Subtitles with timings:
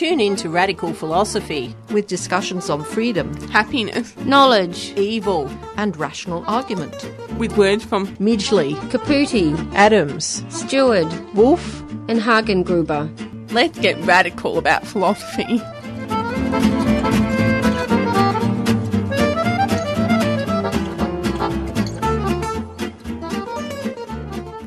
[0.00, 5.46] Tune in to Radical Philosophy with discussions on freedom, happiness, knowledge, evil,
[5.76, 7.06] and rational argument.
[7.36, 13.12] With words from Midgley, Caputi, Adams, Stewart, Wolf, and Hagengruber.
[13.52, 15.60] Let's get radical about philosophy.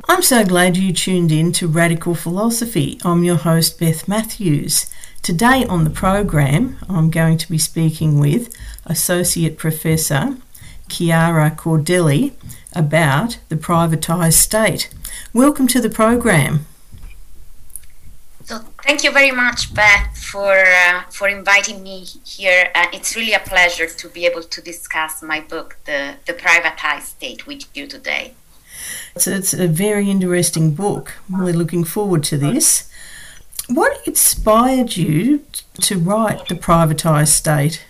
[0.07, 2.99] I'm so glad you tuned in to Radical Philosophy.
[3.03, 4.92] I'm your host, Beth Matthews.
[5.23, 8.53] Today on the program, I'm going to be speaking with
[8.85, 10.35] Associate Professor
[10.89, 12.33] Chiara Cordelli
[12.73, 14.93] about the privatised state.
[15.31, 16.65] Welcome to the program.
[18.43, 22.69] So thank you very much, Beth, for uh, for inviting me here.
[22.75, 27.03] Uh, it's really a pleasure to be able to discuss my book, The The Privatized
[27.03, 28.33] State, with you today.
[29.15, 31.13] So it's a very interesting book.
[31.29, 32.89] I'm really looking forward to this.
[33.73, 35.45] What inspired you
[35.81, 37.83] to write The Privatised State?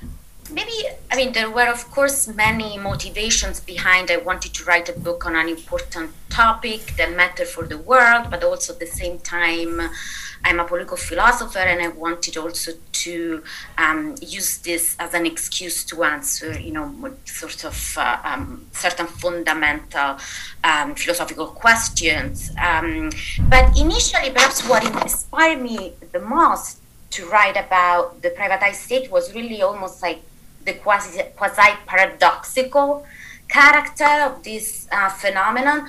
[0.49, 0.71] Maybe,
[1.11, 4.09] I mean, there were, of course, many motivations behind.
[4.09, 8.27] I wanted to write a book on an important topic that mattered for the world,
[8.29, 9.81] but also at the same time,
[10.45, 13.43] I'm a political philosopher and I wanted also to
[13.77, 19.07] um, use this as an excuse to answer, you know, sort of uh, um, certain
[19.07, 20.17] fundamental
[20.63, 22.51] um, philosophical questions.
[22.61, 23.09] Um,
[23.49, 26.79] but initially, perhaps what inspired me the most
[27.11, 30.21] to write about the privatized state was really almost like
[30.65, 33.05] the quasi, quasi paradoxical
[33.47, 35.87] character of this uh, phenomenon.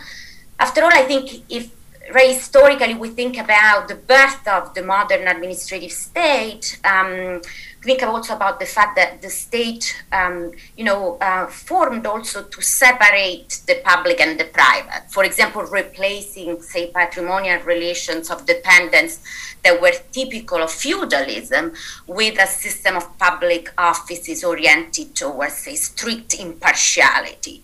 [0.61, 1.71] After all, I think if
[2.13, 7.41] right, historically we think about the birth of the modern administrative state, um,
[7.85, 12.63] think also about the fact that the state, um, you know, uh, formed also to
[12.63, 15.05] separate the public and the private.
[15.11, 19.21] For example, replacing, say, patrimonial relations of dependence
[19.63, 21.73] that were typical of feudalism
[22.07, 27.63] with a system of public offices oriented towards, say, strict impartiality.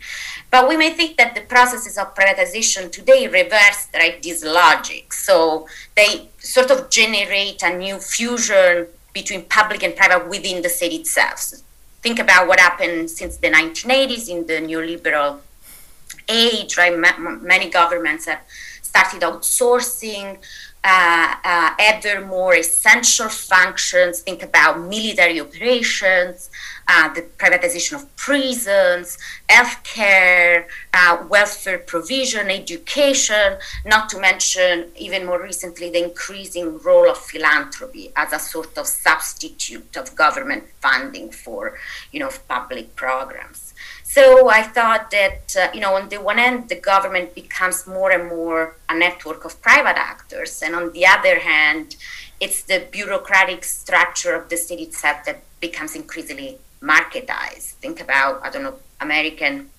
[0.51, 5.13] But we may think that the processes of privatization today reverse right, this logic.
[5.13, 5.67] So
[5.97, 8.89] they sort of generate a new fusion
[9.21, 11.53] between public and private within the state itself.
[12.03, 15.41] Think about what happened since the 1980s in the neoliberal
[16.29, 16.97] age, right?
[17.53, 18.41] many governments have
[18.83, 20.39] started outsourcing
[20.83, 24.21] uh, uh, ever more essential functions.
[24.21, 26.51] Think about military operations,
[26.89, 29.19] uh, the privatization of prisons,
[29.49, 30.65] healthcare,
[30.95, 38.11] uh, welfare provision, education, not to mention, even more recently, the increasing role of philanthropy
[38.17, 41.79] as a sort of substitute of government funding for,
[42.11, 43.70] you know, public programs.
[44.17, 48.11] So I thought that, uh, you know, on the one hand, the government becomes more
[48.11, 50.63] and more a network of private actors.
[50.65, 51.95] And on the other hand,
[52.41, 57.75] it's the bureaucratic structure of the state itself that becomes increasingly marketized.
[57.85, 59.71] Think about, I don't know, American,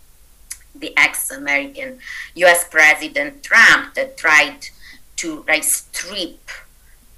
[0.74, 2.00] the ex American
[2.36, 4.68] US President Trump that tried
[5.18, 6.40] to right, strip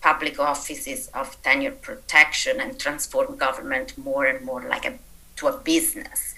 [0.02, 4.98] public offices of tenure protection and transform government more and more like a
[5.36, 6.34] to a business.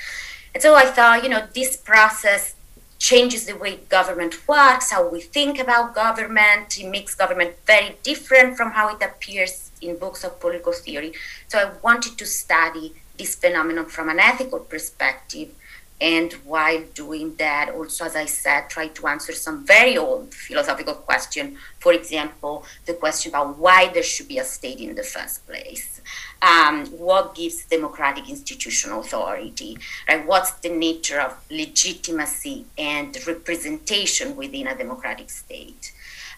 [0.55, 2.55] And so I thought, you know, this process
[2.97, 6.79] changes the way government works, how we think about government.
[6.79, 11.11] It makes government very different from how it appears in books of political theory.
[11.49, 15.49] So I wanted to study this phenomenon from an ethical perspective.
[16.01, 20.93] And while doing that, also, as I said, try to answer some very old philosophical
[20.93, 21.57] question.
[21.79, 25.95] For example, the question about why there should be a state in the first place
[26.41, 30.25] um, what gives democratic institutional authority, right?
[30.25, 35.91] What's the nature of legitimacy and representation within a democratic state,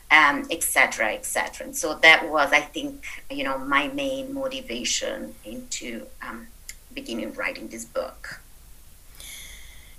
[0.10, 1.14] etc., um, etc.
[1.14, 6.48] Et and so that was, I think, you know, my main motivation into um,
[6.94, 8.42] beginning writing this book.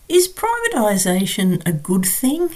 [0.09, 2.51] Is privatization a good thing?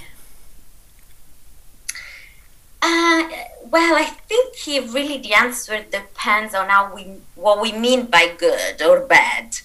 [2.81, 3.29] Uh,
[3.71, 8.35] well, I think here really the answer depends on how we what we mean by
[8.37, 9.59] good or bad.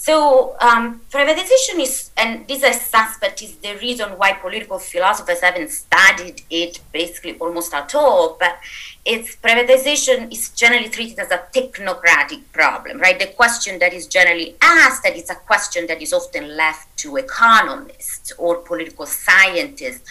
[0.00, 5.68] So um, privatization is, and this I suspect is the reason why political philosophers haven't
[5.68, 8.38] studied it basically almost at all.
[8.40, 8.56] But
[9.04, 13.18] it's privatization is generally treated as a technocratic problem, right?
[13.18, 17.18] The question that is generally asked, that it's a question that is often left to
[17.18, 20.08] economists or political scientists,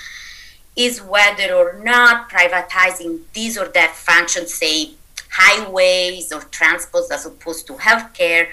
[0.76, 4.92] is whether or not privatizing this or that function, say
[5.32, 8.50] highways or transports as opposed to healthcare,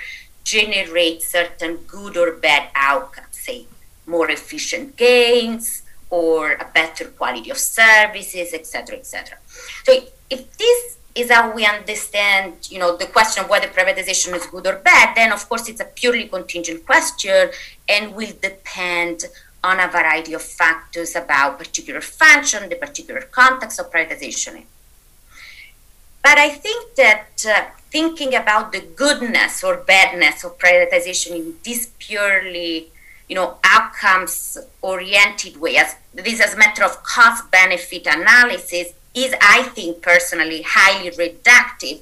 [0.47, 3.67] generate certain good or bad outcomes, say
[4.07, 9.37] more efficient gains or a better quality of services, etc., etc.
[9.85, 9.93] So
[10.31, 14.67] if this is how we understand, you know, the question of whether privatization is good
[14.69, 17.51] or bad, then of course it's a purely contingent question
[17.89, 19.25] and will depend
[19.65, 24.63] on a variety of factors about particular function, the particular context of privatization.
[26.23, 27.65] But I think that uh,
[27.97, 32.91] thinking about the goodness or badness of privatization in this purely
[33.29, 35.77] you know outcomes oriented way.
[35.79, 41.99] As this as a matter of cost benefit analysis is i think personally highly reductive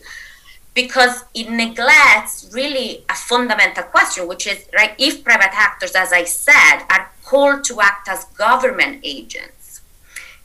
[0.81, 6.25] because it neglects really a fundamental question which is right if private actors as i
[6.25, 9.81] said are called to act as government agents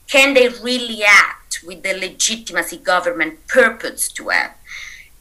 [0.07, 4.53] can they really act with the legitimacy government purports to have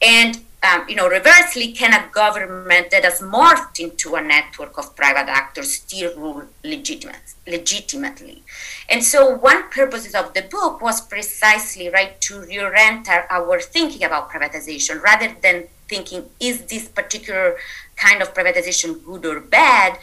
[0.01, 4.93] and um, you know, reversely, can a government that has morphed into a network of
[4.93, 8.43] private actors still rule legitimate, legitimately?
[8.89, 14.03] And so, one purpose of the book was precisely right to reorient our, our thinking
[14.03, 17.55] about privatization, rather than thinking is this particular
[17.95, 19.97] kind of privatization good or bad.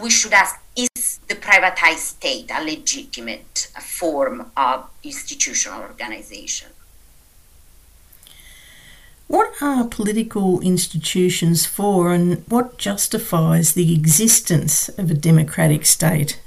[0.00, 6.68] We should ask: Is the privatized state a legitimate form of institutional organization?
[9.28, 16.40] What are political institutions for and what justifies the existence of a democratic state?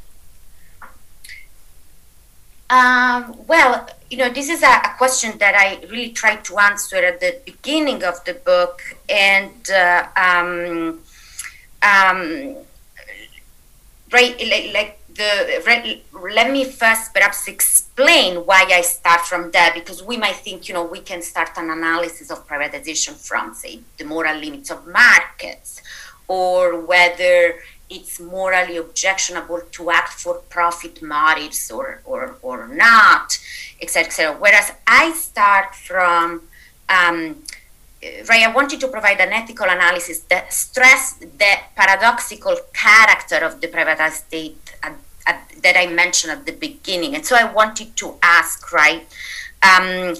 [2.71, 6.95] Um, well, you know, this is a, a, question that I really tried to answer
[6.95, 11.01] at the beginning of the book, and uh, um,
[11.83, 12.55] um,
[14.11, 16.01] right, like, like the
[16.35, 20.73] let me first perhaps explain why I start from there because we might think you
[20.73, 25.81] know we can start an analysis of privatization from say the moral limits of markets
[26.27, 27.55] or whether
[27.89, 33.37] it's morally objectionable to act for profit motives or or, or not
[33.81, 36.41] etc etc whereas I start from
[36.89, 37.43] um,
[38.29, 43.67] right, I wanted to provide an ethical analysis that stressed the paradoxical character of the
[43.67, 44.70] privatized state
[45.31, 47.15] at, at, that I mentioned at the beginning.
[47.15, 49.07] And so I wanted to ask, right,
[49.63, 50.15] um,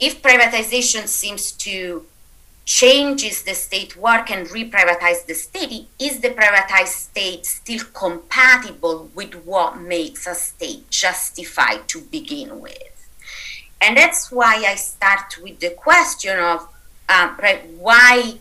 [0.00, 2.06] if privatization seems to
[2.64, 9.34] changes the state work and reprivatize the state, is the privatized state still compatible with
[9.46, 13.10] what makes a state justified to begin with?
[13.80, 16.68] And that's why I start with the question of
[17.08, 18.38] um, right, why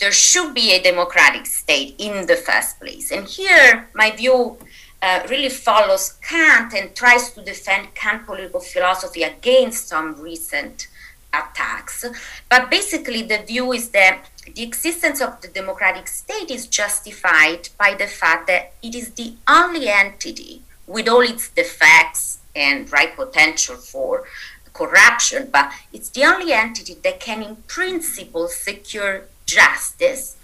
[0.00, 3.10] there should be a democratic state in the first place.
[3.10, 4.58] And here, my view
[5.00, 10.88] uh, really follows Kant and tries to defend Kant political philosophy against some recent
[11.32, 12.04] attacks.
[12.48, 14.24] But basically, the view is that
[14.54, 19.34] the existence of the democratic state is justified by the fact that it is the
[19.48, 24.24] only entity with all its defects and right potential for
[24.72, 30.36] corruption, but it's the only entity that can, in principle, secure justice,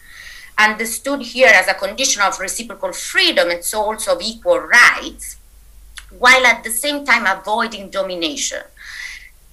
[0.58, 5.36] understood here as a condition of reciprocal freedom and so also of equal rights,
[6.18, 8.62] while at the same time avoiding domination.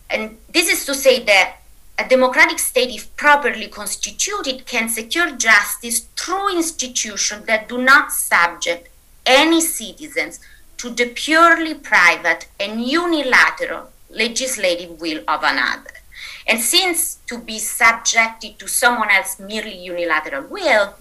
[0.10, 1.58] And this is to say that
[1.98, 8.89] a democratic state, if properly constituted, can secure justice through institutions that do not subject
[9.25, 10.39] any citizens
[10.77, 16.00] to the purely private and unilateral legislative will of another.
[16.48, 20.95] And since to be subjected to someone else's merely unilateral will,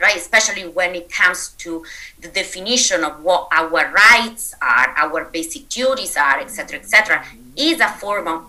[0.00, 1.84] right, especially when it comes to
[2.20, 7.24] the definition of what our rights are, our basic duties are, etc., etc.,
[7.56, 8.46] is a form of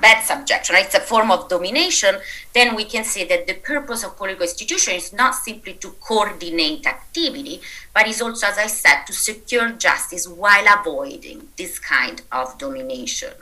[0.00, 0.84] bad subjection, right?
[0.84, 2.16] it's a form of domination,
[2.52, 6.86] then we can say that the purpose of political institution is not simply to coordinate
[6.86, 7.60] activity,
[7.94, 13.32] but is also, as I said, to secure justice while avoiding this kind of domination.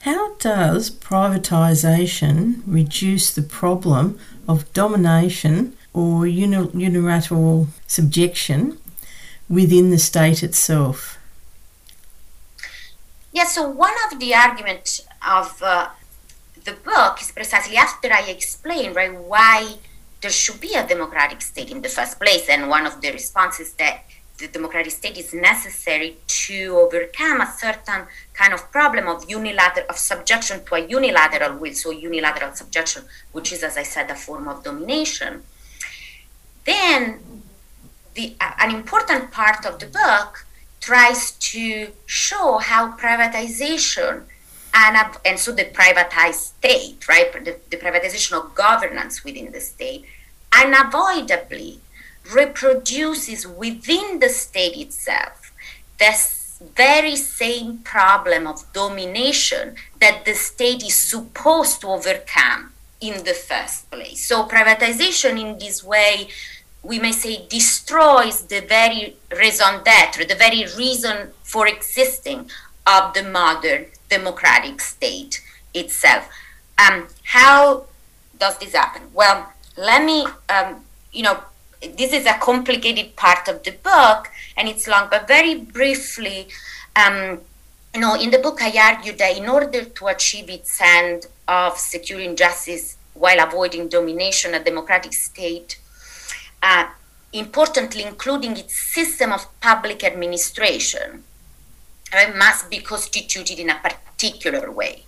[0.00, 8.78] How does privatisation reduce the problem of domination or unilateral subjection
[9.48, 11.18] within the state itself?
[13.32, 15.90] Yeah, so one of the arguments of uh,
[16.64, 19.74] the book is precisely after I explain right why
[20.22, 23.74] there should be a democratic state in the first place, and one of the responses
[23.74, 24.04] that
[24.40, 29.96] the democratic state is necessary to overcome a certain kind of problem of unilateral of
[29.96, 34.48] subjection to a unilateral will, so unilateral subjection, which is, as I said, a form
[34.48, 35.42] of domination.
[36.64, 37.20] Then,
[38.14, 40.46] the, an important part of the book
[40.80, 44.24] tries to show how privatization
[44.72, 50.04] and, and so the privatized state, right, the, the privatization of governance within the state,
[50.52, 51.80] unavoidably
[52.32, 55.52] reproduces within the state itself
[55.98, 56.40] this
[56.74, 63.90] very same problem of domination that the state is supposed to overcome in the first
[63.90, 64.26] place.
[64.26, 66.28] So, privatization in this way,
[66.82, 72.50] we may say, destroys the very raison d'etre, the very reason for existing
[72.86, 75.42] of the modern democratic state
[75.74, 76.28] itself.
[76.78, 77.84] Um, how
[78.38, 79.02] does this happen?
[79.14, 81.40] Well, let me, um, you know,
[81.80, 86.48] this is a complicated part of the book and it's long, but very briefly,
[86.96, 87.40] um,
[87.94, 91.76] you know, in the book, I argue that in order to achieve its end of
[91.78, 95.78] securing justice while avoiding domination, a democratic state,
[96.62, 96.86] uh,
[97.32, 101.24] importantly, including its system of public administration,
[102.12, 105.04] uh, must be constituted in a particular way.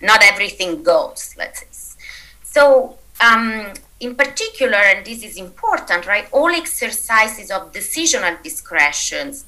[0.00, 1.98] Not everything goes, let's say.
[2.42, 9.44] So, um, in particular, and this is important, right, all exercises of decisional discretions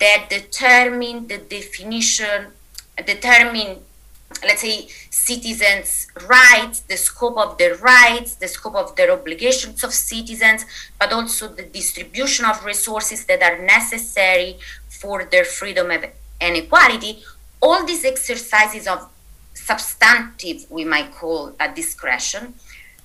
[0.00, 2.48] that determine the definition,
[3.06, 3.78] determine,
[4.42, 9.92] let's say, citizens' rights, the scope of their rights, the scope of their obligations of
[9.92, 10.64] citizens,
[10.98, 17.22] but also the distribution of resources that are necessary for their freedom and equality.
[17.60, 19.08] All these exercises of
[19.54, 22.54] substantive, we might call a discretion,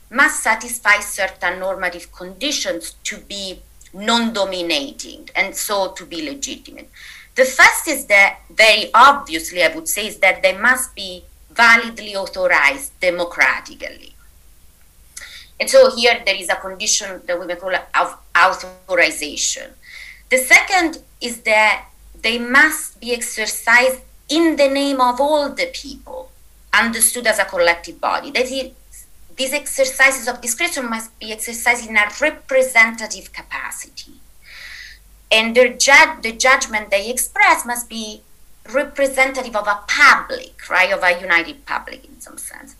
[0.09, 3.61] must satisfy certain normative conditions to be
[3.93, 6.89] non dominating and so to be legitimate.
[7.35, 12.15] The first is that, very obviously, I would say, is that they must be validly
[12.15, 14.15] authorized democratically.
[15.59, 19.71] And so here there is a condition that we may call of authorization.
[20.29, 21.87] The second is that
[22.21, 26.29] they must be exercised in the name of all the people,
[26.73, 28.31] understood as a collective body.
[28.31, 28.71] That is,
[29.37, 34.13] these exercises of discretion must be exercised in a representative capacity.
[35.31, 38.21] And ju- the judgment they express must be
[38.73, 42.75] representative of a public, right, of a united public in some sense.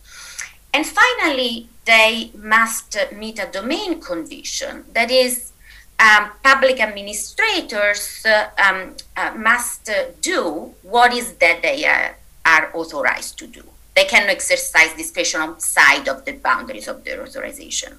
[0.73, 5.53] And finally, they must meet a domain condition that is,
[5.99, 13.39] um, public administrators uh, um, uh, must uh, do what is that they are authorized
[13.39, 13.63] to do.
[13.97, 17.97] They can exercise discretion outside of the boundaries of their authorization.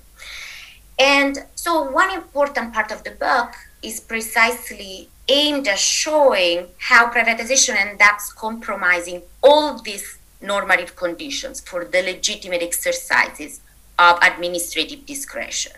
[0.96, 3.50] And so, one important part of the book
[3.82, 11.84] is precisely aimed at showing how privatization ends up compromising all these normative conditions for
[11.84, 13.60] the legitimate exercises
[13.98, 15.72] of administrative discretion.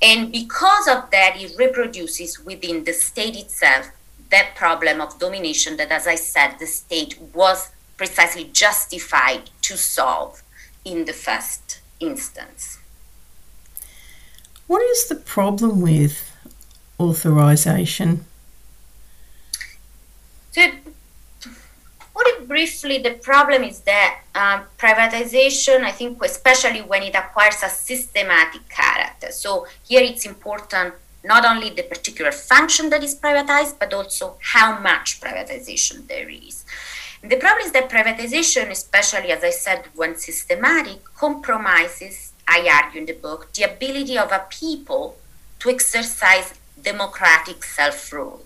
[0.00, 3.90] And because of that, it reproduces within the state itself
[4.30, 10.42] that problem of domination that, as I said, the state was precisely justified to solve
[10.84, 12.78] in the first instance.
[14.66, 16.34] What is the problem with
[16.98, 18.24] authorization?
[20.52, 20.74] So, it
[22.48, 28.68] briefly, the problem is that um, privatization, I think, especially when it acquires a systematic
[28.68, 29.30] character.
[29.30, 34.78] So, here it's important not only the particular function that is privatized, but also how
[34.80, 36.64] much privatization there is.
[37.22, 43.06] The problem is that privatization, especially as I said, when systematic, compromises, I argue in
[43.06, 45.16] the book, the ability of a people
[45.58, 48.44] to exercise democratic self rule.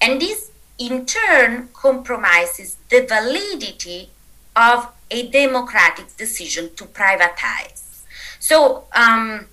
[0.00, 4.10] And this, in turn, compromises the validity
[4.54, 8.02] of a democratic decision to privatize.
[8.38, 9.46] So, um,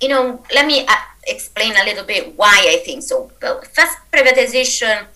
[0.00, 0.94] you know, let me uh,
[1.26, 3.30] explain a little bit why I think so.
[3.40, 5.06] Well, first, privatization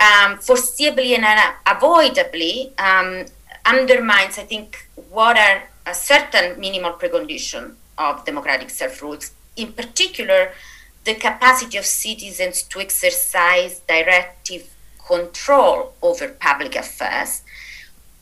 [0.00, 1.24] um, foreseeably and
[1.66, 3.26] unavoidably um,
[3.64, 9.18] undermines, I think, what are a certain minimal precondition of democratic self-rule.
[9.56, 10.52] In particular,
[11.04, 14.70] the capacity of citizens to exercise directive
[15.06, 17.42] control over public affairs,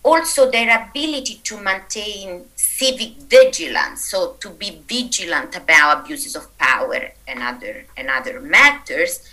[0.05, 7.11] also their ability to maintain civic vigilance, so to be vigilant about abuses of power
[7.27, 9.29] and other and other matters,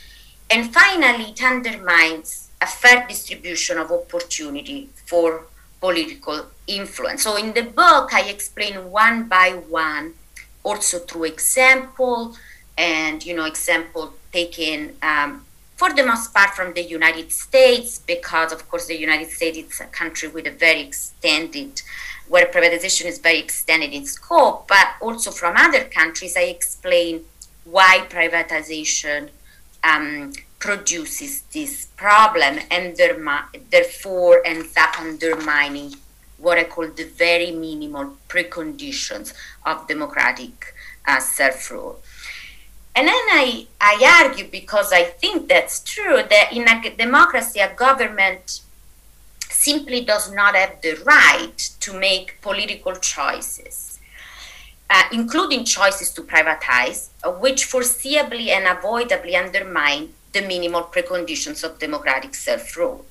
[0.50, 5.46] and finally, it undermines a fair distribution of opportunity for
[5.80, 7.24] political influence.
[7.24, 10.14] So in the book, I explain one by one,
[10.64, 12.36] also through example,
[12.78, 15.46] and you know, example taken um,
[15.76, 19.82] for the most part from the United States, because of course the United States is
[19.82, 21.82] a country with a very extended,
[22.30, 27.26] where privatization is very extended in scope, but also from other countries, I explain
[27.66, 29.30] why privatization
[29.84, 32.96] um, produces this problem and
[33.70, 35.94] therefore ends up undermining
[36.38, 39.34] what I call the very minimal preconditions
[39.66, 40.74] of democratic
[41.06, 42.00] uh, self rule.
[42.96, 47.74] And then I, I argue, because I think that's true, that in a democracy, a
[47.74, 48.62] government
[49.50, 53.93] simply does not have the right to make political choices,
[54.90, 61.80] uh, including choices to privatize, uh, which foreseeably and avoidably undermine the minimal preconditions of
[61.80, 63.06] democratic self rule.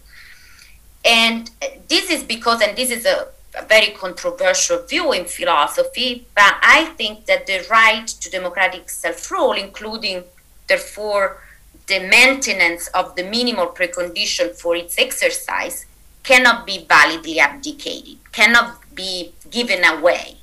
[1.04, 1.50] And
[1.88, 6.92] this is because, and this is a a very controversial view in philosophy, but I
[6.96, 10.24] think that the right to democratic self rule, including,
[10.68, 11.42] therefore,
[11.86, 15.86] the maintenance of the minimal precondition for its exercise,
[16.22, 20.36] cannot be validly abdicated, cannot be given away.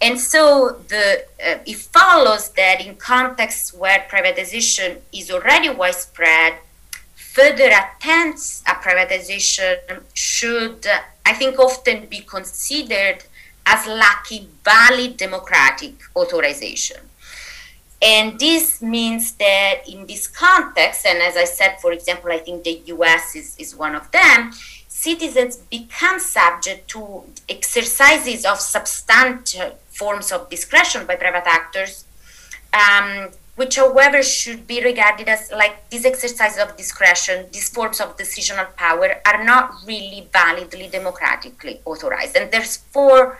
[0.00, 6.54] And so the, uh, it follows that in contexts where privatization is already widespread,
[7.14, 10.86] further attempts at privatization should
[11.26, 13.24] I think often be considered
[13.66, 16.98] as lacking valid democratic authorization.
[18.02, 22.64] And this means that in this context, and as I said, for example, I think
[22.64, 24.52] the US is, is one of them,
[24.88, 32.04] citizens become subject to exercises of substantial forms of discretion by private actors
[32.74, 38.16] um, which however should be regarded as like these exercises of discretion these forms of
[38.16, 42.36] decisional power are not really validly democratically authorized.
[42.36, 43.38] And therefore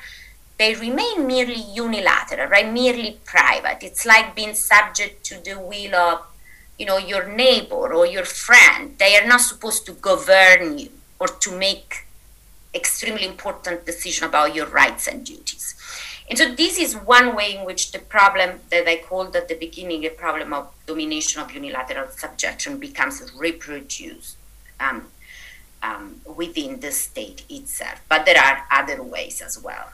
[0.58, 2.73] they remain merely unilateral right?
[2.73, 3.78] Merely private.
[3.82, 6.26] It's like being subject to the will of
[6.78, 8.96] you know your neighbor or your friend.
[8.99, 12.06] They are not supposed to govern you or to make
[12.73, 15.76] extremely important decision about your rights and duties
[16.28, 19.54] and so this is one way in which the problem that I called at the
[19.54, 24.37] beginning a problem of domination of unilateral subjection becomes reproduced
[24.80, 25.08] um,
[25.82, 28.00] um, within the state itself.
[28.08, 29.92] But there are other ways as well.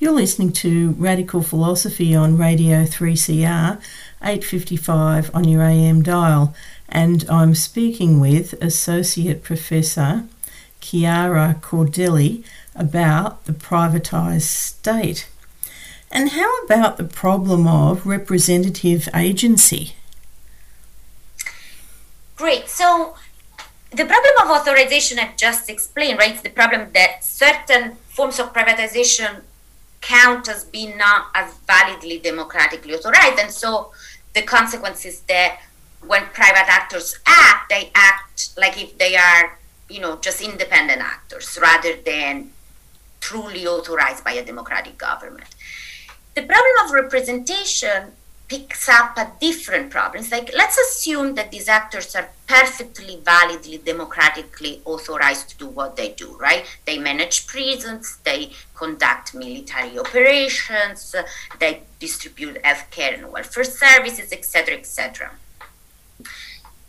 [0.00, 3.80] You're listening to Radical Philosophy on Radio 3CR,
[4.20, 6.56] 855 on your AM dial,
[6.88, 10.24] and I'm speaking with Associate Professor
[10.80, 12.42] Chiara Cordelli
[12.74, 15.28] about the privatised state.
[16.10, 19.94] And how about the problem of representative agency?
[22.36, 22.68] Great.
[22.68, 23.16] So,
[23.90, 26.32] the problem of authorization I've just explained, right?
[26.32, 29.42] It's the problem that certain forms of privatization
[30.00, 33.38] count as being not as validly democratically authorized.
[33.38, 33.92] And so,
[34.34, 35.60] the consequence is that
[36.06, 39.58] when private actors act, they act like if they are,
[39.88, 42.50] you know, just independent actors rather than
[43.22, 45.48] truly authorized by a democratic government.
[46.34, 48.12] The problem of representation
[48.48, 50.22] picks up a different problem.
[50.22, 55.96] It's like, let's assume that these actors are perfectly validly democratically authorized to do what
[55.96, 56.66] they do, right?
[56.84, 61.14] They manage prisons, they conduct military operations,
[61.60, 65.30] they distribute healthcare and welfare services, etc., etc.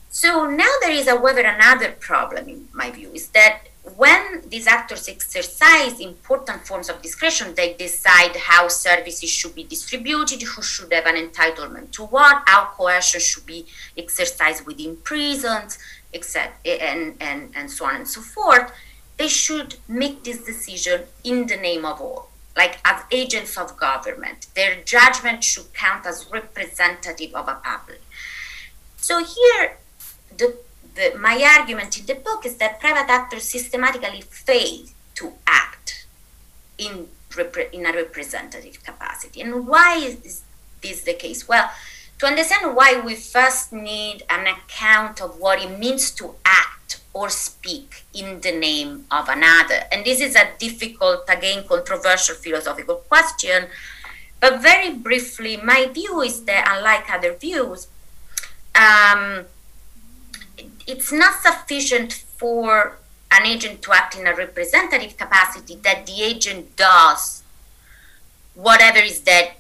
[0.10, 5.10] So now there is, however, another problem in my view is that when these actors
[5.10, 11.06] exercise important forms of discretion, they decide how services should be distributed, who should have
[11.06, 13.66] an entitlement to what, how coercion should be
[13.98, 15.78] exercised within prisons,
[16.14, 18.72] etc., and, and, and so on and so forth.
[19.18, 24.48] They should make this decision in the name of all, like as agents of government.
[24.56, 28.02] Their judgment should count as representative of a public.
[28.96, 29.76] So here,
[30.38, 30.56] the
[30.96, 36.06] the, my argument in the book is that private actors systematically fail to act
[36.78, 37.08] in,
[37.72, 39.42] in a representative capacity.
[39.42, 40.44] And why is
[40.82, 41.48] this the case?
[41.48, 41.70] Well,
[42.20, 47.30] to understand why we first need an account of what it means to act or
[47.30, 49.84] speak in the name of another.
[49.92, 53.68] And this is a difficult, again, controversial philosophical question.
[54.40, 57.88] But very briefly, my view is that, unlike other views,
[58.76, 59.46] um,
[60.88, 62.98] it's not sufficient for
[63.32, 67.44] an agent to act in a representative capacity that the agent does
[68.54, 69.52] whatever is that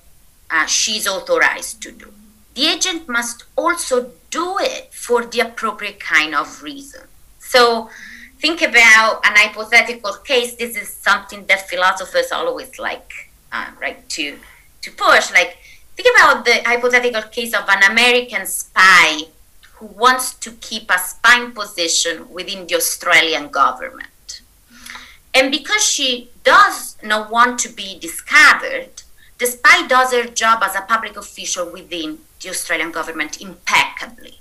[0.49, 2.13] uh, she's authorized to do.
[2.53, 7.01] The agent must also do it for the appropriate kind of reason.
[7.39, 7.89] So
[8.37, 13.11] think about an hypothetical case, this is something that philosophers always like,
[13.51, 14.37] uh, right, to
[14.81, 15.31] to push.
[15.31, 15.57] Like,
[15.95, 19.21] think about the hypothetical case of an American spy
[19.83, 24.41] who wants to keep a spying position within the Australian government.
[25.33, 29.03] And because she does not want to be discovered,
[29.39, 34.39] the spy does her job as a public official within the Australian government impeccably.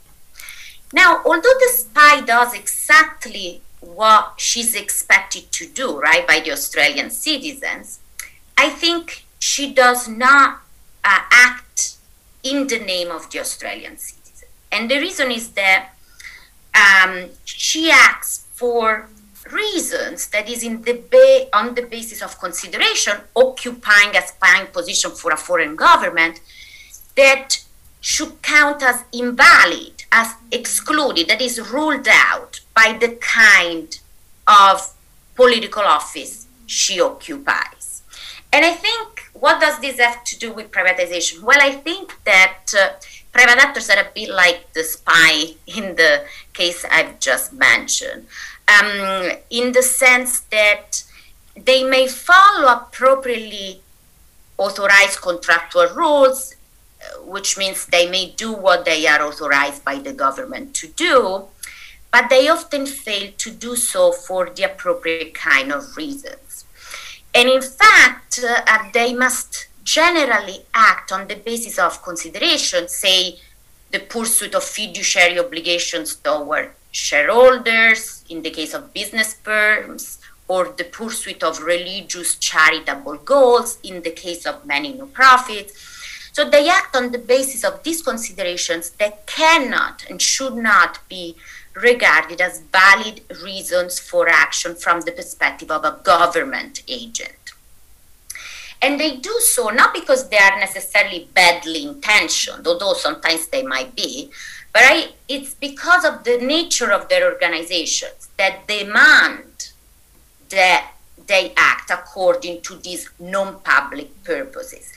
[0.92, 7.10] Now, although the spy does exactly what she's expected to do, right, by the Australian
[7.10, 7.98] citizens,
[8.56, 10.60] I think she does not
[11.02, 11.96] uh, act
[12.44, 14.21] in the name of the Australian citizen.
[14.72, 15.90] And the reason is that
[16.74, 19.08] um, she acts for
[19.52, 25.10] reasons that is in the ba- on the basis of consideration occupying a spying position
[25.10, 26.40] for a foreign government
[27.16, 27.58] that
[28.00, 34.00] should count as invalid as excluded that is ruled out by the kind
[34.46, 34.94] of
[35.34, 38.02] political office she occupies.
[38.52, 42.64] And i think what does this have to do with privatization well i think that
[42.78, 42.90] uh,
[43.32, 46.12] private actors are a bit like the spy in the
[46.52, 48.26] case i've just mentioned
[48.74, 51.02] um, in the sense that
[51.56, 53.82] they may follow appropriately
[54.58, 56.54] authorized contractual rules,
[57.02, 61.44] uh, which means they may do what they are authorized by the government to do,
[62.12, 66.51] but they often fail to do so for the appropriate kind of reasons.
[67.34, 73.38] And in fact, uh, they must generally act on the basis of consideration, say,
[73.90, 80.18] the pursuit of fiduciary obligations toward shareholders, in the case of business firms,
[80.48, 85.72] or the pursuit of religious charitable goals in the case of many non-profits.
[86.32, 91.36] So they act on the basis of these considerations that cannot and should not be
[91.74, 97.52] regarded as valid reasons for action from the perspective of a government agent.
[98.80, 103.94] And they do so not because they are necessarily badly intentioned, although sometimes they might
[103.94, 104.30] be,
[104.72, 109.70] but I, it's because of the nature of their organizations that demand
[110.48, 110.92] that
[111.26, 114.92] they act according to these non public purposes.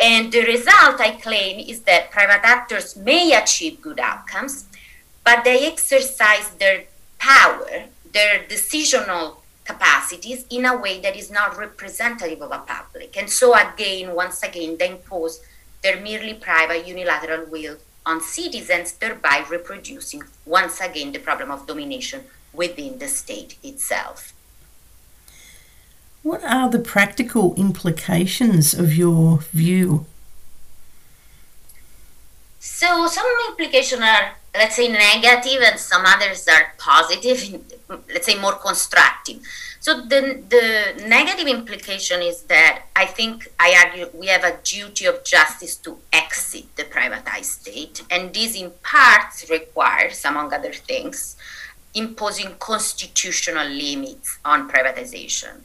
[0.00, 4.64] And the result, I claim, is that private actors may achieve good outcomes,
[5.24, 6.84] but they exercise their
[7.18, 13.16] power, their decisional capacities in a way that is not representative of a public.
[13.16, 15.40] And so, again, once again, they impose
[15.82, 22.24] their merely private unilateral will on citizens, thereby reproducing once again the problem of domination
[22.52, 24.32] within the state itself.
[26.22, 30.06] What are the practical implications of your view?
[32.60, 37.60] So, some implications are, let's say, negative, and some others are positive,
[38.08, 39.40] let's say, more constructive.
[39.80, 45.06] So the, the negative implication is that I think I argue we have a duty
[45.06, 51.36] of justice to exit the privatized state, and this in part requires, among other things,
[51.94, 55.62] imposing constitutional limits on privatization.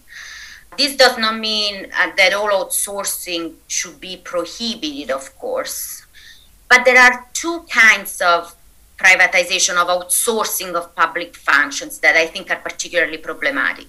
[0.77, 6.05] This does not mean uh, that all outsourcing should be prohibited, of course,
[6.69, 8.55] but there are two kinds of
[8.97, 13.87] privatization of outsourcing of public functions that I think are particularly problematic.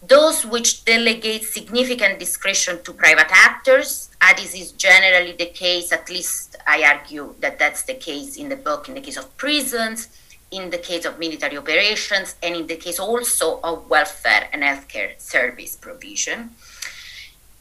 [0.00, 6.08] Those which delegate significant discretion to private actors, as this is generally the case, at
[6.08, 10.08] least I argue that that's the case in the book, in the case of prisons,
[10.52, 15.20] in the case of military operations, and in the case also of welfare and healthcare
[15.20, 16.50] service provision.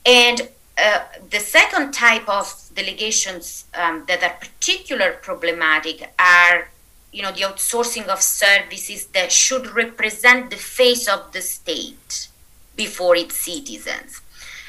[0.05, 0.99] And uh,
[1.31, 6.69] the second type of delegations um, that are particularly problematic are
[7.11, 12.27] you know the outsourcing of services that should represent the face of the state
[12.75, 14.21] before its citizens.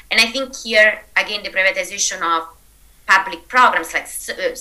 [0.09, 2.47] And i think here again the privatization of
[3.05, 4.55] public programs like uh,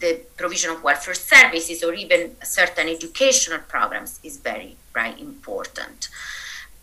[0.00, 6.08] the provision of welfare services or even certain educational programs is very very important.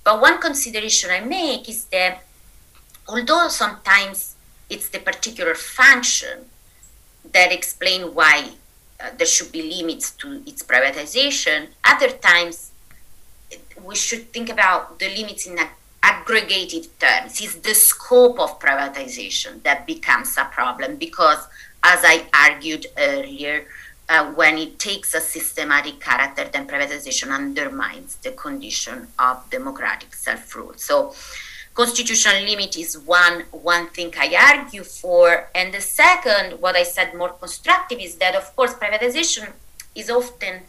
[0.05, 2.23] But one consideration i make is that
[3.07, 4.35] although sometimes
[4.69, 6.45] it's the particular function
[7.33, 8.51] that explain why
[8.99, 11.67] uh, there should be limits to its privatization.
[11.83, 12.71] Other times,
[13.83, 15.59] we should think about the limits in
[16.01, 17.41] aggregated terms.
[17.41, 21.39] It's the scope of privatization that becomes a problem because,
[21.83, 23.65] as I argued earlier,
[24.07, 30.55] uh, when it takes a systematic character, then privatization undermines the condition of democratic self
[30.55, 30.73] rule.
[30.77, 31.15] So,
[31.75, 37.13] constitutional limit is one one thing I argue for, and the second, what I said
[37.13, 39.51] more constructive, is that of course privatization
[39.93, 40.61] is often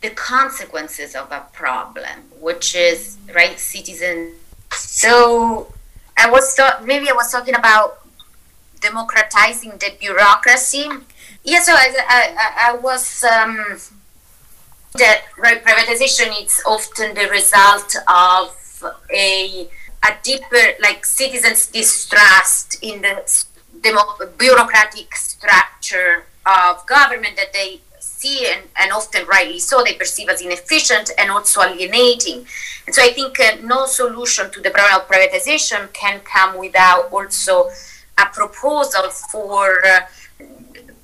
[0.00, 4.34] the consequences of a problem, which is right citizen.
[4.72, 5.72] So
[6.16, 7.98] I was thought maybe I was talking about
[8.80, 10.88] democratizing the bureaucracy.
[11.42, 13.78] Yeah, so I, I, I was um,
[14.94, 18.63] that right privatization is often the result of
[19.12, 19.68] a
[20.06, 28.64] a deeper like citizens distrust in the bureaucratic structure of government that they see and,
[28.76, 32.46] and often rightly so they perceive as inefficient and also alienating.
[32.86, 37.10] And so i think uh, no solution to the problem of privatization can come without
[37.12, 37.70] also
[38.18, 40.00] a proposal for uh,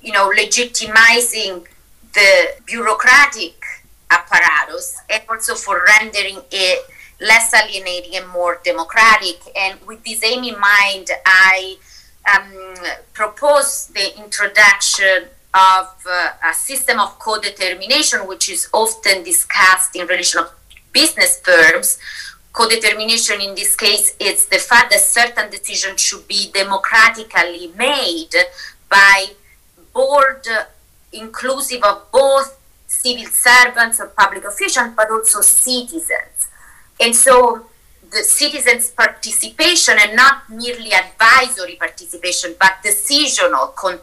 [0.01, 1.65] you know legitimizing
[2.13, 2.31] the
[2.65, 3.55] bureaucratic
[4.09, 6.85] apparatus and also for rendering it
[7.21, 9.39] less alienating and more democratic.
[9.55, 11.77] And with this aim in mind, I
[12.33, 12.75] um,
[13.13, 20.39] propose the introduction of uh, a system of co-determination, which is often discussed in relation
[20.39, 20.51] of
[20.91, 21.99] business firms.
[22.53, 28.33] Co-determination in this case is the fact that certain decisions should be democratically made
[28.89, 29.27] by
[29.93, 30.45] board
[31.13, 32.57] inclusive of both
[32.87, 36.47] civil servants or public officials, but also citizens.
[37.01, 37.65] And so
[38.11, 43.99] the citizens' participation, and not merely advisory participation, but decisional con-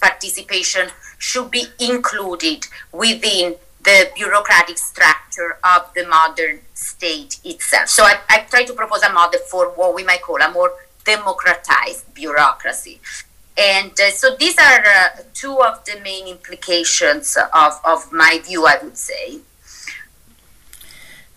[0.00, 7.88] participation, should be included within the bureaucratic structure of the modern state itself.
[7.88, 10.72] So I, I try to propose a model for what we might call a more
[11.04, 13.00] democratized bureaucracy.
[13.56, 18.66] And uh, so these are uh, two of the main implications of, of my view,
[18.66, 19.40] I would say.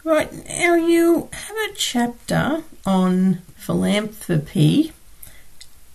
[0.06, 4.92] Right, now you have a chapter on philanthropy,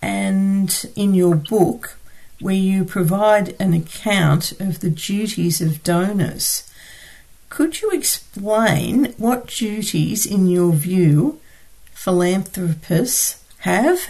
[0.01, 1.95] and in your book,
[2.39, 6.67] where you provide an account of the duties of donors.
[7.49, 11.39] Could you explain what duties, in your view,
[11.93, 14.07] philanthropists have?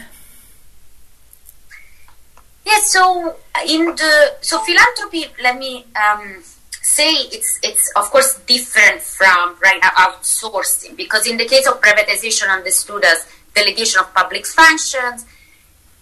[2.65, 3.35] Yes, so
[3.67, 6.41] in the so philanthropy, let me um,
[6.89, 11.79] say it's it's of course different from right now outsourcing because in the case of
[11.81, 15.25] privatization understood as delegation of public functions,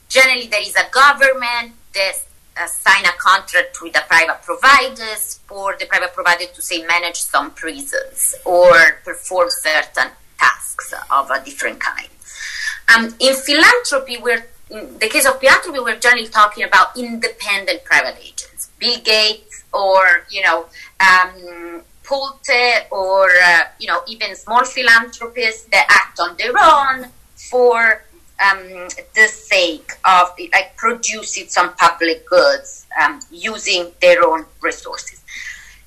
[0.07, 2.15] generally there is a government that
[2.59, 7.17] uh, sign a contract with the private providers for the private provider to say manage
[7.17, 8.73] some prisons or
[9.03, 12.09] perform certain tasks of a different kind.
[12.95, 18.17] Um, in philanthropy, we're in the case of philanthropy, we're generally talking about independent private
[18.19, 18.36] agents,
[18.79, 20.65] Bill Gates, or you know,
[20.99, 28.03] um, Pulte, or uh, you know, even small philanthropists that act on their own for
[28.43, 35.21] um, the sake of like producing some public goods um, using their own resources.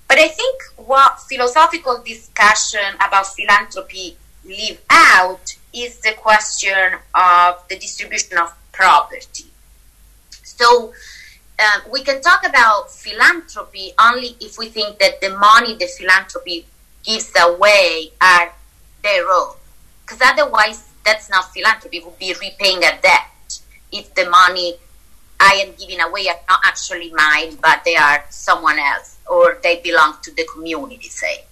[0.09, 7.79] But I think what philosophical discussion about philanthropy leave out is the question of the
[7.79, 9.46] distribution of property.
[10.42, 10.92] So
[11.61, 16.66] um, we can talk about philanthropy only if we think that the money the philanthropy
[17.05, 18.53] gives away are
[19.03, 19.55] their own,
[20.03, 21.99] because otherwise that's not philanthropy.
[21.99, 23.61] It would be repaying a debt
[23.92, 24.75] if the money
[25.40, 29.81] I am giving away are not actually mine, but they are someone else or they
[29.81, 31.44] belong to the community, say.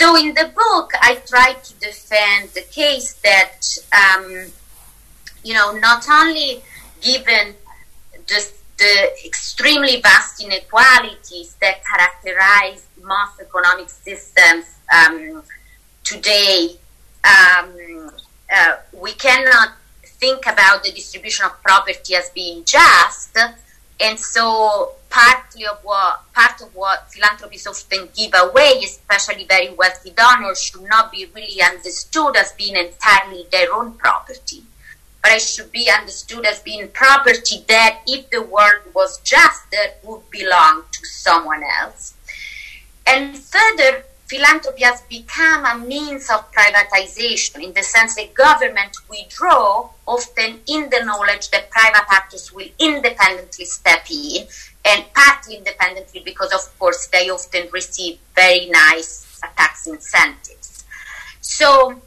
[0.00, 3.60] So in the book, I try to defend the case that,
[3.92, 4.46] um,
[5.44, 6.62] you know, not only
[7.02, 7.54] given
[8.26, 15.42] just the extremely vast inequalities that characterize most economic systems um,
[16.02, 16.76] today,
[17.24, 18.10] um,
[18.52, 19.74] uh, we cannot
[20.20, 23.38] think about the distribution of property as being just,
[24.00, 30.10] and so partly of what part of what philanthropists often give away, especially very wealthy
[30.10, 34.64] donors, should not be really understood as being entirely their own property,
[35.22, 39.98] but it should be understood as being property that, if the world was just, that
[40.02, 42.14] would belong to someone else.
[43.06, 49.88] And further, philanthropy has become a means of privatization in the sense that government withdraw
[50.06, 54.46] often in the knowledge that private actors will independently step in
[54.86, 60.84] and partly independently because of course they often receive very nice tax incentives
[61.42, 62.00] so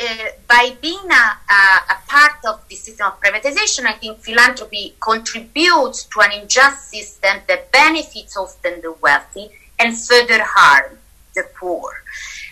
[0.00, 4.94] uh, by being a, a, a, part of the system of privatization, I think philanthropy
[5.00, 10.98] contributes to an unjust system that benefits often the wealthy and further harm
[11.34, 12.02] the poor.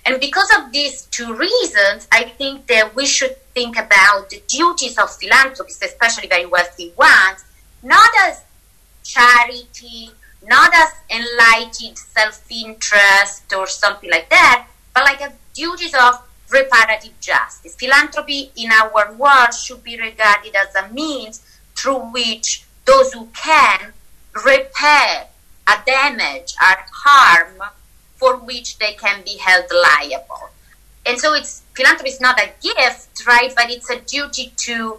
[0.05, 4.99] And because of these two reasons, I think that we should think about the duties
[4.99, 7.45] of philanthropists, especially very wealthy ones,
[7.83, 8.43] not as
[9.05, 10.11] charity
[10.47, 16.21] not as enlightened self-interest or something like that, but like a duties of
[16.53, 17.75] reparative justice.
[17.75, 21.41] Philanthropy in our world should be regarded as a means
[21.75, 23.93] through which those who can
[24.45, 25.29] repair
[25.69, 27.63] a damage or harm
[28.17, 30.51] for which they can be held liable.
[31.05, 33.53] And so it's philanthropy is not a gift, right?
[33.55, 34.99] But it's a duty to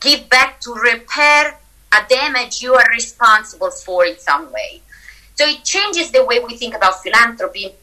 [0.00, 1.58] give back to repair
[1.92, 4.82] a damage you are responsible for in some way.
[5.34, 7.74] So it changes the way we think about philanthropy.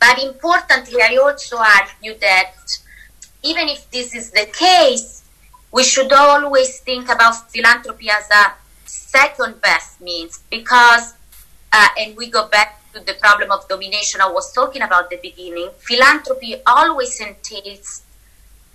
[0.00, 2.54] But importantly, I also argue that
[3.42, 5.24] even if this is the case,
[5.70, 8.54] we should always think about philanthropy as a
[8.86, 11.14] second best means because,
[11.72, 15.10] uh, and we go back to the problem of domination I was talking about at
[15.10, 18.02] the beginning, philanthropy always entails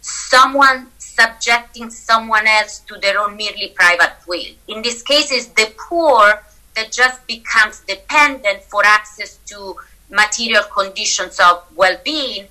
[0.02, 4.46] someone subjecting someone else to their own merely private will.
[4.68, 6.44] In this case, it's the poor
[6.76, 9.76] that just becomes dependent for access to
[10.10, 12.48] material conditions of well-being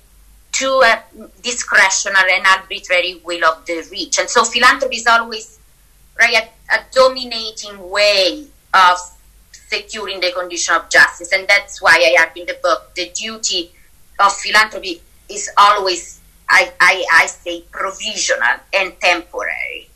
[0.53, 1.03] to a
[1.41, 4.19] discretionary and arbitrary will of the rich.
[4.19, 5.59] And so philanthropy is always
[6.17, 8.97] right, a, a dominating way of
[9.67, 11.31] securing the condition of justice.
[11.31, 13.71] And that's why I argue in the book the duty
[14.19, 19.89] of philanthropy is always, I, I, I say, provisional and temporary.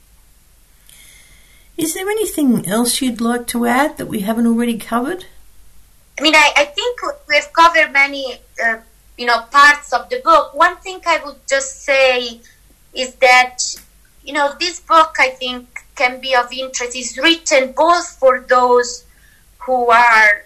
[1.77, 5.25] Is there anything else you'd like to add that we haven't already covered?
[6.19, 8.79] I mean, I, I think we've covered many, uh,
[9.17, 10.53] you know, parts of the book.
[10.53, 12.41] One thing I would just say
[12.93, 13.59] is that,
[14.21, 16.97] you know, this book I think can be of interest.
[16.97, 19.05] is written both for those
[19.59, 20.43] who are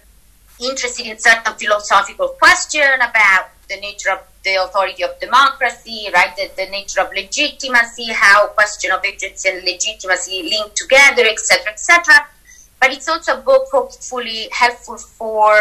[0.59, 6.36] interested in certain philosophical question about the nature of the authority of democracy, right?
[6.36, 12.27] The, the nature of legitimacy, how question of agency and legitimacy link together, etc., etc.
[12.84, 15.56] But it's also a book hopefully helpful for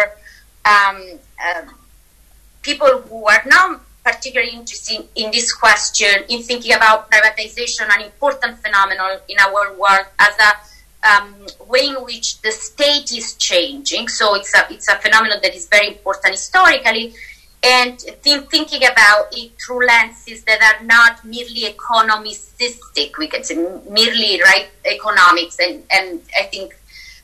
[0.65, 1.71] um, um,
[2.63, 8.59] people who are not particularly interested in this question, in thinking about privatization, an important
[8.59, 14.09] phenomenon in our world as a um, way in which the state is changing.
[14.09, 17.15] So it's a, it's a phenomenon that is very important historically.
[17.63, 23.55] And th- thinking about it through lenses that are not merely economicistic, we can say
[23.89, 26.75] merely right economics, and, and I think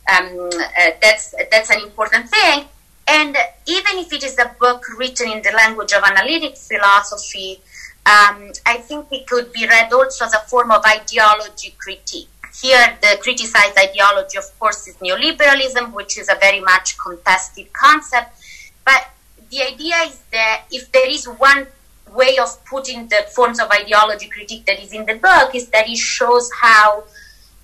[0.08, 2.64] um, uh, that's that's an important thing.
[3.06, 7.60] And even if it is a book written in the language of analytic philosophy,
[8.04, 12.28] um, I think it could be read also as a form of ideology critique.
[12.60, 18.36] Here, the criticized ideology, of course, is neoliberalism, which is a very much contested concept.
[18.84, 19.08] But
[19.50, 21.66] the idea is that if there is one
[22.14, 25.88] way of putting the forms of ideology critique that is in the book, is that
[25.88, 27.04] it shows how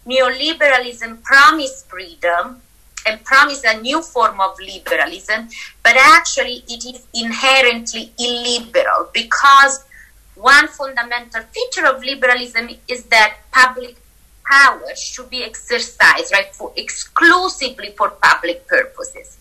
[0.07, 2.61] neoliberalism promised freedom
[3.07, 5.49] and promised a new form of liberalism,
[5.83, 9.85] but actually it is inherently illiberal because
[10.35, 13.97] one fundamental feature of liberalism is that public
[14.47, 19.39] power should be exercised right for exclusively for public purposes.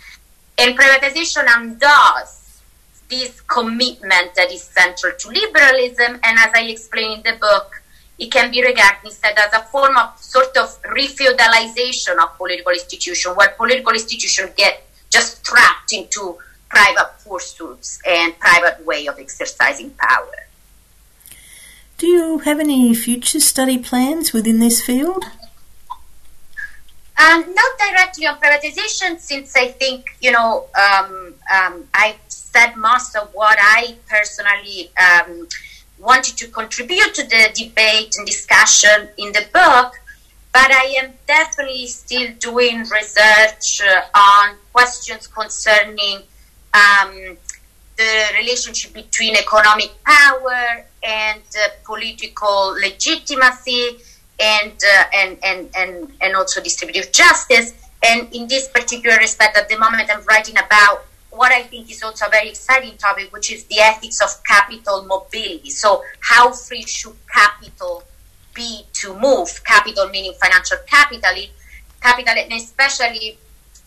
[0.57, 2.61] And privatization undoes
[3.09, 6.19] this commitment that is central to liberalism.
[6.23, 7.82] And as i explain in the book
[8.19, 13.35] it can be regarded instead as a form of sort of refeudalization of political institutions
[13.35, 16.37] where political institutions get just trapped into
[16.69, 20.43] private pursuits and private way of exercising power
[22.03, 25.23] do you have any future study plans within this field?
[27.17, 33.15] Um, not directly on privatization, since I think, you know, um, um, I've said most
[33.15, 35.47] of what I personally um,
[36.03, 39.93] wanted to contribute to the debate and discussion in the book.
[40.51, 46.21] But I am definitely still doing research uh, on questions concerning
[46.73, 47.37] um,
[47.97, 53.97] the relationship between economic power and uh, political legitimacy
[54.39, 57.73] and, uh, and, and, and, and also distributive justice.
[58.05, 62.03] And in this particular respect, at the moment, I'm writing about what I think is
[62.03, 65.69] also a very exciting topic, which is the ethics of capital mobility.
[65.69, 68.03] So, how free should capital
[68.53, 69.63] be to move?
[69.63, 71.31] Capital meaning financial capital,
[72.01, 73.37] capital, and especially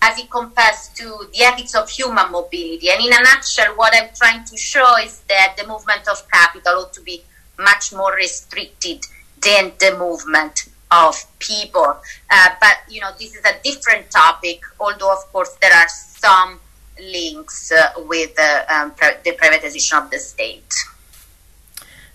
[0.02, 2.90] as it compares to the ethics of human mobility.
[2.90, 6.80] And in a nutshell, what I'm trying to show is that the movement of capital
[6.80, 7.22] ought to be
[7.58, 9.04] much more restricted
[9.40, 11.96] than the movement of people.
[12.30, 16.60] Uh, but, you know, this is a different topic, although, of course, there are some
[17.00, 18.92] links uh, with uh, um,
[19.24, 20.74] the privatization of the state.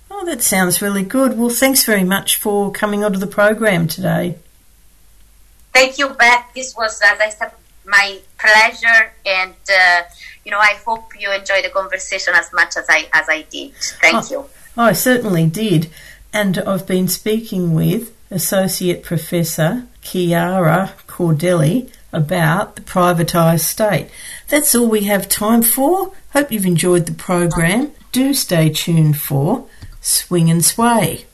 [0.09, 1.37] Oh, that sounds really good.
[1.37, 4.35] Well, thanks very much for coming onto the program today.
[5.73, 6.51] Thank you, Beth.
[6.53, 7.51] This was, as I said
[7.85, 10.01] my pleasure, and uh,
[10.45, 13.73] you know, I hope you enjoyed the conversation as much as I as I did.
[14.01, 14.45] Thank you.
[14.77, 15.89] I certainly did.
[16.33, 24.09] And I've been speaking with Associate Professor Chiara Cordelli about the privatised state.
[24.47, 26.13] That's all we have time for.
[26.33, 27.91] Hope you've enjoyed the program.
[28.11, 29.67] Do stay tuned for
[30.01, 31.25] Swing and Sway.